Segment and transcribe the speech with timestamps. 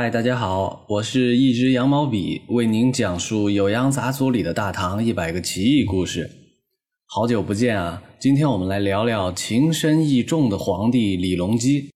[0.00, 6.30] 嗨，大家好，我是一支羊毛笔，为您讲述《酉阳杂俎》里的大唐一百个奇异故事。
[7.06, 8.00] 好久不见啊！
[8.20, 11.90] 今天我们来聊聊情深意重的皇帝李隆基。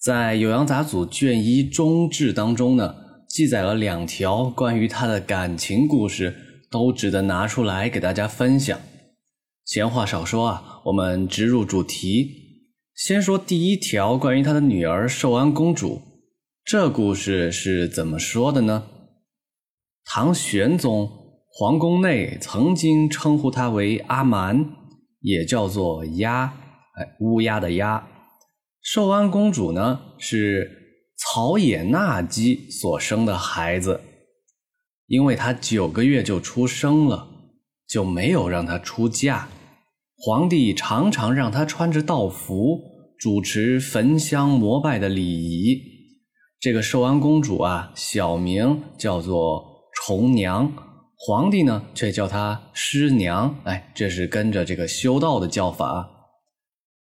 [0.00, 2.94] 在《酉阳杂俎》卷一中志当中呢，
[3.28, 6.36] 记载了两条关于他的感情故事，
[6.70, 8.78] 都值得拿出来给大家分享。
[9.64, 12.30] 闲话少说啊，我们直入主题。
[12.94, 16.00] 先说第一条，关于他的女儿寿安公主。
[16.64, 18.86] 这故事是怎么说的呢？
[20.02, 21.10] 唐玄宗
[21.46, 24.70] 皇宫内曾经称呼他为阿蛮，
[25.20, 26.54] 也叫做鸦，
[26.94, 28.08] 哎，乌鸦的鸦。
[28.80, 34.00] 寿安公主呢是曹野纳姬所生的孩子，
[35.06, 37.28] 因为她九个月就出生了，
[37.86, 39.50] 就没有让她出嫁。
[40.16, 42.80] 皇帝常常让她穿着道服，
[43.18, 45.92] 主持焚香膜拜的礼仪。
[46.64, 50.72] 这个寿安公主啊，小名叫做重娘，
[51.14, 53.54] 皇帝呢却叫她师娘。
[53.64, 56.08] 哎，这是跟着这个修道的叫法。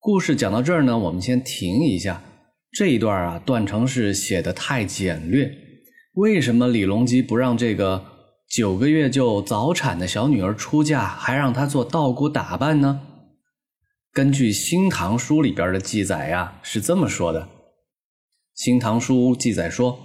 [0.00, 2.20] 故事讲到这儿呢，我们先停一下。
[2.72, 5.48] 这一段啊，段成是写的太简略。
[6.14, 8.04] 为什么李隆基不让这个
[8.50, 13.02] 九个月就早产的小女儿出嫁，还让她做道姑打扮呢？
[14.12, 17.42] 根据《新唐书》里边的记载呀，是这么说的。
[18.54, 19.98] 《新唐书》记载说，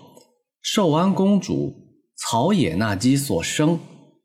[0.63, 1.71] 寿安公主
[2.17, 3.79] 曹野纳姬所生，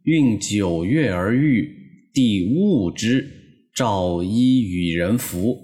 [0.04, 1.70] 孕九月而育，
[2.14, 3.28] 帝恶之，
[3.74, 5.54] 诏衣与人服。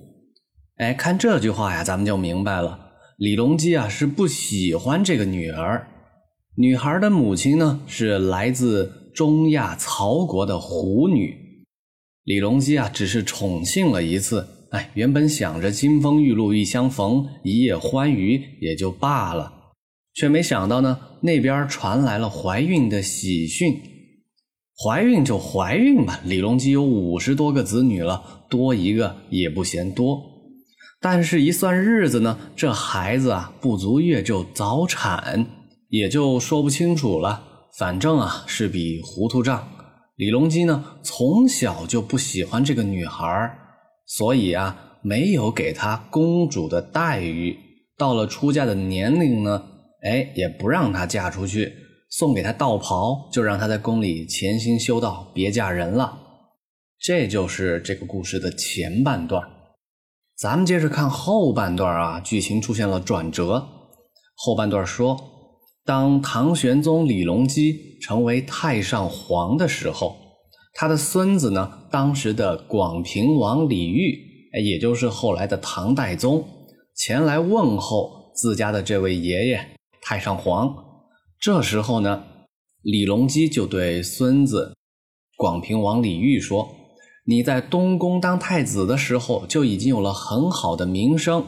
[0.77, 2.79] 哎，看这句话呀，咱们就明白了，
[3.17, 5.89] 李隆基啊是不喜欢这个女儿。
[6.57, 11.35] 女孩的母亲呢是来自中亚曹国的狐女，
[12.25, 14.47] 李隆基啊只是宠幸了一次。
[14.71, 19.53] 哎，原本想着金风玉露一相逢，一夜欢愉也就罢了，
[20.15, 23.75] 却没想到呢，那边传来了怀孕的喜讯。
[24.83, 30.23] 怀孕就怀孕吧，李隆基有五十多个子女了，多一个也不嫌多。
[31.01, 35.47] 但是，一算日子呢，这孩子啊不足月就早产，
[35.89, 37.43] 也就说不清楚了。
[37.79, 39.69] 反正啊是笔糊涂账。
[40.17, 43.27] 李隆基呢从小就不喜欢这个女孩
[44.17, 47.57] 所以啊，没有给她公主的待遇。
[47.97, 49.63] 到了出嫁的年龄呢，
[50.03, 51.73] 哎，也不让她嫁出去，
[52.11, 56.19] 送给她道袍，就让她在宫里潜心修道，别嫁人了。
[56.99, 59.49] 这就是这个故事的前半段。
[60.37, 63.65] 咱们接着看后半段啊，剧情出现了转折。
[64.35, 65.17] 后半段说，
[65.85, 70.17] 当唐玄宗李隆基成为太上皇的时候。
[70.73, 74.17] 他的孙子呢，当时的广平王李煜，
[74.55, 76.47] 哎，也就是后来的唐代宗，
[76.95, 79.61] 前来问候自家的这位爷爷
[80.01, 80.73] 太上皇。
[81.41, 82.23] 这时候呢，
[82.83, 84.75] 李隆基就对孙子
[85.37, 86.69] 广平王李煜说
[87.27, 91.45] ：“你在东宫当太子的时候，就已经有了很好的名声。”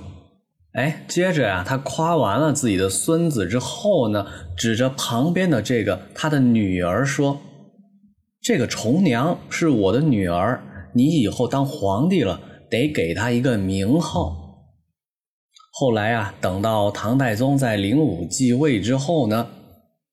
[0.74, 7.40] 哎，接着呀，他夸完了自己的孙子之后呢，指着旁边的这个他的女儿说。
[8.42, 10.60] 这个重娘是我的女儿，
[10.94, 14.36] 你以后当皇帝了，得给她一个名号。
[15.70, 19.48] 后来啊，等到唐太宗在灵武继位之后呢，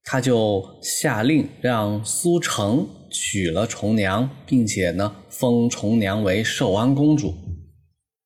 [0.04, 7.34] 他就下令让苏成娶了重娘，并且呢，封重娘为寿安公主。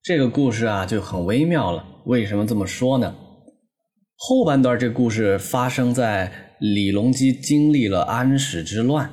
[0.04, 1.86] 这个故事啊，就很微妙了。
[2.06, 3.16] 为什么这么说呢？
[4.18, 9.10] 后半段这故事发生在李隆基经历了安史之乱。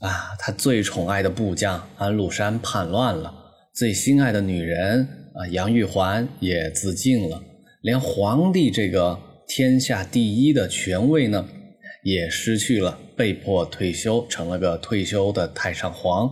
[0.00, 3.32] 啊，他最宠爱的部将安禄山叛乱了，
[3.74, 7.42] 最心爱的女人啊杨玉环也自尽了，
[7.82, 11.46] 连皇帝这个天下第一的权位呢，
[12.02, 16.30] 也失去了，被迫退休，成了个退休的太上皇。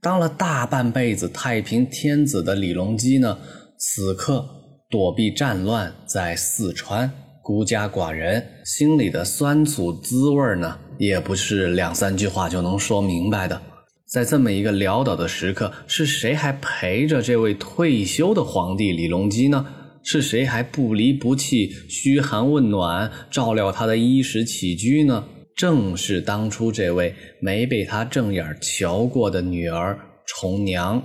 [0.00, 3.38] 当了大半辈子太平天子的李隆基呢，
[3.76, 4.48] 此刻
[4.88, 7.12] 躲避战乱，在四川。
[7.48, 13.58] 孤家寡人心里的酸楚滋味呢，也不是两三句话就能说明白的。
[14.04, 19.64] 在这么一个潦倒的时刻，是谁还陪着这位退休的皇帝李隆基呢？
[20.02, 25.24] 是谁还不离不弃、嘘寒问暖、照料他的衣食起居呢？
[25.56, 31.02] 正是当初这位没被他正眼瞧过的女儿重娘。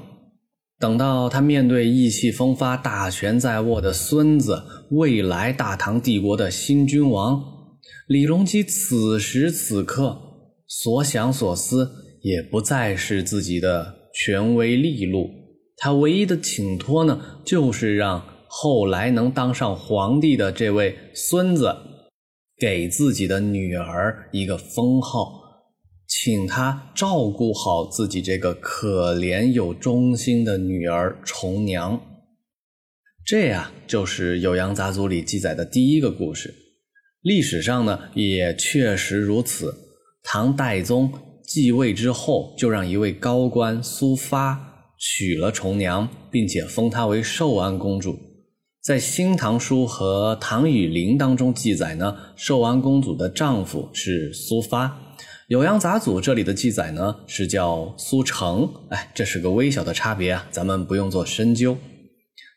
[0.83, 7.41] 等到他面对意气风发、大权在握的孙子，未来大唐帝国的新君王
[8.07, 10.19] 李隆基，此时此刻
[10.68, 11.89] 所想所思，
[12.21, 15.30] 也不再是自己的权威利禄，
[15.77, 21.74] 他唯一的请托呢，就是让后来能当上皇帝的这位孙子
[22.59, 25.43] 给自己的女儿一个封号，
[26.15, 32.00] 请她照顾好自己这个可怜又忠心的女儿重娘。
[33.25, 36.54] 这呀，就是《酉阳杂族里记载的第一个故事。
[37.24, 39.74] 历史上呢，也确实如此。
[40.21, 41.12] 唐代宗
[41.48, 48.16] 继位之后，就让一位高官苏发娶了重娘，并且封她为寿安公主。
[48.83, 54.88] 在《新唐书》和《唐雨林》当中记载呢，寿安公主的丈夫是苏发。
[55.54, 58.68] 《酉阳杂俎》这里的记载呢，是叫苏成。
[58.90, 61.78] 哎，这是个微小的差别啊，咱们不用做深究。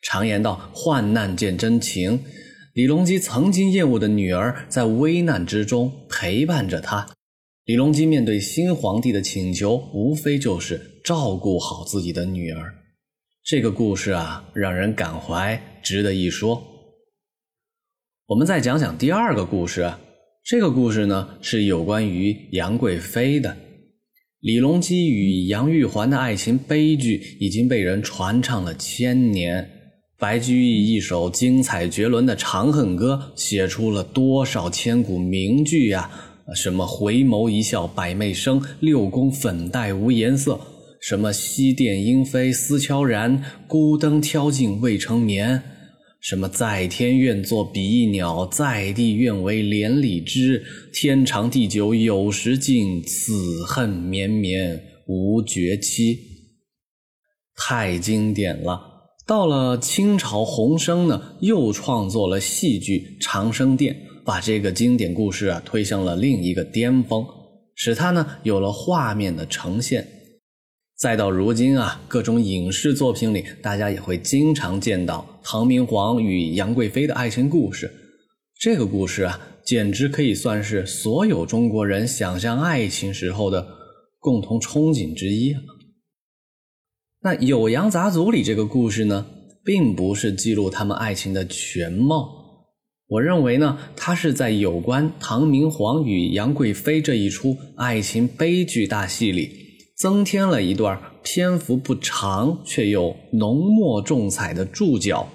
[0.01, 2.25] 常言道：“患难见真情。”
[2.73, 7.07] 李隆基曾经厌恶的女儿，在危难之中陪伴着他。
[7.67, 12.73] 李隆基面对新皇帝的请求，无非就是照顾好自己的女儿。
[13.45, 16.63] 这个故事啊，让人感怀，值得一说。
[18.29, 19.93] 我们再讲讲第二个故事。
[20.49, 23.57] 这个故事呢，是有关于杨贵妃的。
[24.39, 29.69] 李隆基与杨玉环的爱情悲剧，已经被人传唱了千年。
[30.17, 36.09] 白居易一首精彩绝伦的《长恨歌》，写出了多少千古名句呀！
[36.55, 40.61] 什么回眸一笑百媚生，六宫粉黛无颜色；
[41.01, 45.59] 什么西殿莺飞思悄然，孤灯挑尽未成眠；
[46.27, 50.61] 什么在天愿作比翼鸟，在地愿为连理枝。
[50.93, 56.19] 天长地久有时尽，此恨绵绵无绝期。
[57.55, 58.81] 太经典了。
[59.25, 63.95] 到了清朝，洪升呢又创作了戏剧《长生殿》，
[64.25, 67.25] 把这个经典故事啊推向了另一个巅峰，
[67.77, 70.09] 使它呢有了画面的呈现。
[70.99, 77.93] 再到如今啊，各种影视作品里，大家也会经常见到唐明皇与杨贵妃的爱情故事。
[78.59, 83.67] 这个故事啊，简直可以算是所有中国人想象爱情时候的
[84.19, 85.61] 共同憧憬之一啊。
[87.21, 89.27] 那《酉阳杂族里这个故事呢，
[89.63, 92.65] 并不是记录他们爱情的全貌。
[93.09, 99.66] 我认为呢，它是在有关唐明皇与杨贵妃这一出爱情悲剧大戏里，
[99.97, 105.27] 增添了一段篇幅不长却又浓墨重彩的注脚。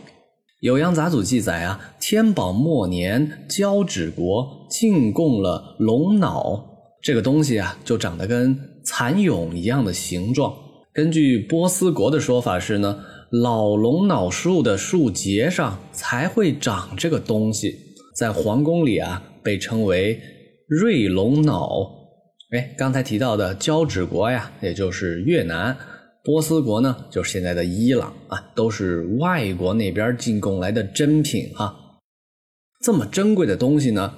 [0.72, 6.64] 《酉阳杂族记载啊，天宝末年，交趾国进贡了龙脑，
[7.02, 8.56] 这个东西啊，就长得跟
[8.86, 10.54] 蚕蛹一样的形状。
[10.94, 13.00] 根据波斯国的说法是呢，
[13.32, 17.76] 老龙脑树的树节上才会长这个东西，
[18.16, 20.20] 在皇宫里啊被称为
[20.68, 22.01] 瑞龙脑。
[22.52, 25.74] 哎，刚才提到的交趾国呀，也就是越南；
[26.22, 31.74] 波斯国呢，就是现在的伊朗啊，都是外国那边进贡来的珍品哈。
[32.82, 34.14] 这么珍贵的东西呢，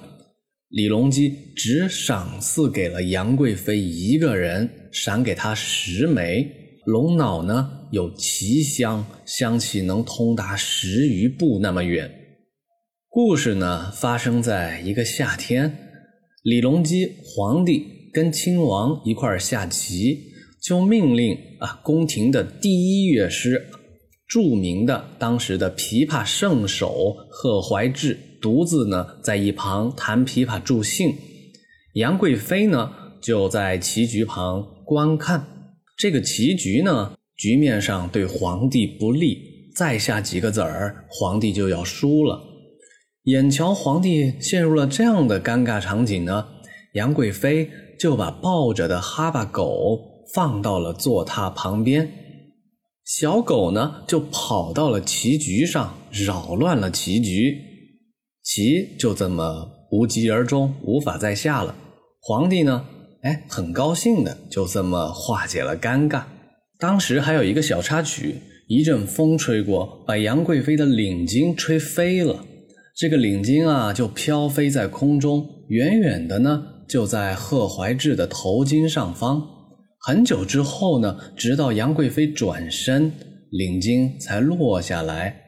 [0.68, 6.50] 李隆基只赏赐给了杨贵妃一个人，赏给她十枚。
[6.86, 12.10] 龙脑呢有奇香，香气能通达十余步那么远。
[13.08, 15.72] 故事呢发生在一个夏天，
[16.42, 20.20] 李隆基皇帝跟亲王一块儿下棋，
[20.62, 23.66] 就命令啊宫廷的第一乐师，
[24.28, 31.12] 著名的当时的琵琶圣手贺怀志，独自呢在一旁弹琵琶助兴。
[31.94, 35.44] 杨贵妃呢就在棋局旁观看。
[35.96, 39.38] 这个棋局呢，局面上对皇帝不利，
[39.74, 42.40] 再下几个子儿，皇帝就要输了。
[43.24, 46.46] 眼瞧皇帝陷入了这样的尴尬场景呢，
[46.92, 52.10] 杨贵妃就把抱着的哈巴狗放到了坐榻旁边，
[53.04, 57.56] 小狗呢就跑到了棋局上，扰乱了棋局，
[58.42, 61.74] 棋就这么无疾而终，无法再下了。
[62.20, 62.86] 皇帝呢？
[63.22, 66.24] 哎，很高兴的，就这么化解了尴尬。
[66.78, 68.36] 当时还有一个小插曲，
[68.68, 72.44] 一阵风吹过，把杨贵妃的领巾吹飞了。
[72.96, 79.46] 这个领巾啊，就飘飞在空中，远远的呢，就在贺怀志的头巾上方。
[80.00, 83.12] 很久之后呢，直到杨贵妃转身，
[83.50, 85.40] 领巾才落下来。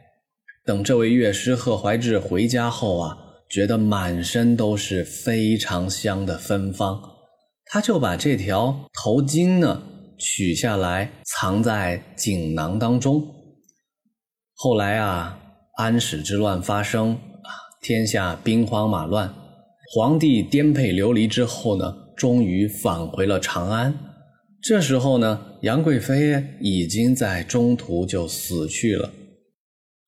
[0.65, 3.19] 等这位乐师贺怀志回家后啊，
[3.51, 7.01] 觉得满身都是非常香的芬芳。
[7.67, 9.83] 他就把这条头巾呢
[10.19, 13.23] 取下来，藏在锦囊当中。
[14.55, 15.39] 后来啊，
[15.77, 17.51] 安史之乱发生啊，
[17.83, 19.35] 天下兵荒马乱，
[19.89, 23.95] 皇帝颠沛流离之后呢，终于返回了长安。
[24.61, 29.13] 这时候呢，杨贵妃已经在中途就死去了。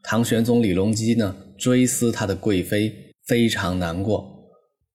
[0.03, 2.93] 唐玄宗李隆基呢，追思他的贵妃，
[3.27, 4.37] 非常难过。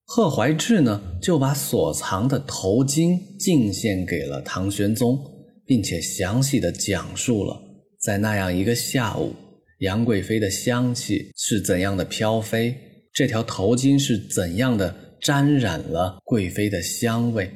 [0.06, 5.18] 贺怀志呢，就把所藏的头巾进献给了唐玄宗，
[5.66, 7.58] 并且详细的讲述了
[8.02, 9.34] 在那样一个下午，
[9.80, 12.76] 杨贵妃的香气是怎样的飘飞，
[13.14, 17.50] 这条头巾是怎样的沾染了贵妃的香味。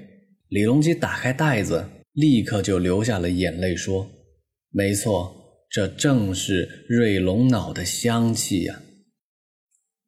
[0.50, 1.84] 李隆基打开袋子，
[2.14, 4.08] 立刻就流下了眼泪，说
[4.72, 5.36] ：“没错，
[5.70, 8.82] 这正是瑞龙脑的香气呀。”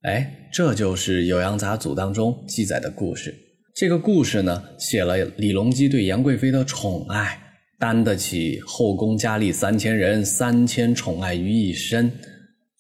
[0.04, 3.36] 哎，这就是《酉阳杂俎》当中记载的故事。
[3.76, 7.38] 这个故事呢，写了李隆基对杨贵妃的宠爱，
[7.80, 12.12] 担得起后宫佳丽三千人，三千宠爱于一身。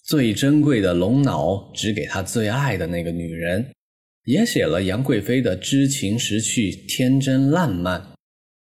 [0.09, 3.63] 最珍贵的龙脑只给他最爱的那个女人，
[4.25, 8.03] 也写了杨贵妃的知情识趣、天真烂漫。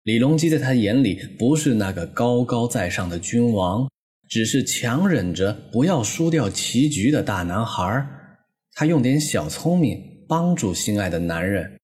[0.03, 3.89] 李隆基在他眼里不是那个高高在上的君王，
[4.27, 8.05] 只是强忍着不要输掉棋局的大男孩。
[8.73, 11.79] 他用点小聪明帮助心爱的男人，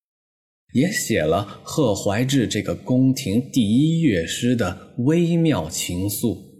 [0.73, 6.52] 也写了贺怀志这个宫廷第一乐师的微妙情愫。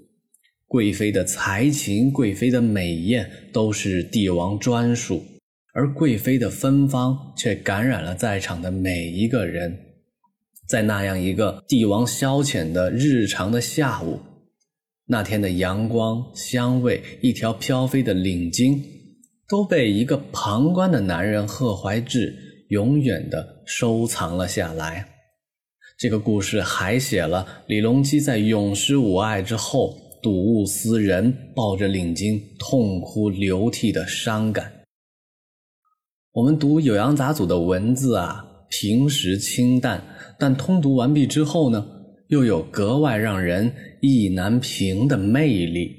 [0.74, 5.24] 贵妃的才情、贵妃的美艳都是帝王专属，
[5.72, 9.78] 而贵妃的芬芳却感染了在场的每一个人。
[10.68, 14.20] 在那样一个帝王消遣的日常的下午，
[15.06, 18.82] 那天的阳光、香味，一条飘飞的领巾。
[19.48, 25.06] 都被一个旁观的男人贺怀志永远的收藏了下来。
[26.00, 34.72] 这个故事还写了李隆基在永失吾爱之后睹物思人，抱着领巾痛哭流涕的伤感。
[36.32, 40.02] 我们读《酉阳杂俎》的文字啊，平时清淡，
[40.40, 41.86] 但通读完毕之后呢，
[42.30, 45.92] 又有格外让人意难平的魅力。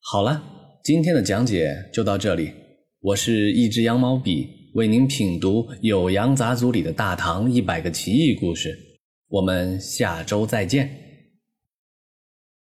[0.00, 0.54] 好了。
[0.82, 2.52] 今天的讲解就到这里，
[3.00, 8.78] 我是一只羊毛笔，为您品读《酉阳杂俎》里的大唐一百个奇异故事，
[9.26, 11.05] 我们下周再见。